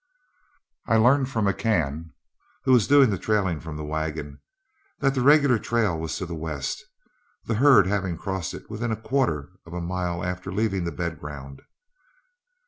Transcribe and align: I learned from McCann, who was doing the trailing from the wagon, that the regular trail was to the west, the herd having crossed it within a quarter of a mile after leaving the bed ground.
I 0.87 0.97
learned 0.97 1.29
from 1.29 1.45
McCann, 1.45 2.09
who 2.63 2.71
was 2.71 2.87
doing 2.87 3.11
the 3.11 3.19
trailing 3.19 3.59
from 3.59 3.77
the 3.77 3.83
wagon, 3.85 4.39
that 4.97 5.13
the 5.13 5.21
regular 5.21 5.59
trail 5.59 5.95
was 5.95 6.17
to 6.17 6.25
the 6.25 6.33
west, 6.33 6.83
the 7.45 7.53
herd 7.53 7.85
having 7.85 8.17
crossed 8.17 8.55
it 8.55 8.67
within 8.67 8.91
a 8.91 8.99
quarter 8.99 9.49
of 9.63 9.73
a 9.73 9.79
mile 9.79 10.25
after 10.25 10.51
leaving 10.51 10.85
the 10.85 10.91
bed 10.91 11.19
ground. 11.19 11.61